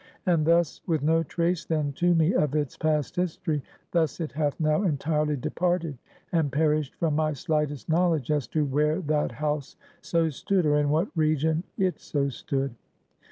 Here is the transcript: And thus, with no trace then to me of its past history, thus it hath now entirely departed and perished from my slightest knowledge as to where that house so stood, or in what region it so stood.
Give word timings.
And 0.25 0.47
thus, 0.47 0.81
with 0.87 1.03
no 1.03 1.21
trace 1.21 1.63
then 1.63 1.93
to 1.93 2.15
me 2.15 2.33
of 2.33 2.55
its 2.55 2.75
past 2.75 3.15
history, 3.15 3.61
thus 3.91 4.19
it 4.19 4.31
hath 4.31 4.59
now 4.59 4.81
entirely 4.81 5.37
departed 5.37 5.95
and 6.31 6.51
perished 6.51 6.95
from 6.95 7.15
my 7.15 7.33
slightest 7.33 7.87
knowledge 7.87 8.31
as 8.31 8.47
to 8.47 8.65
where 8.65 8.99
that 9.01 9.33
house 9.33 9.75
so 10.01 10.31
stood, 10.31 10.65
or 10.65 10.79
in 10.79 10.89
what 10.89 11.09
region 11.15 11.61
it 11.77 11.99
so 11.99 12.29
stood. 12.29 12.73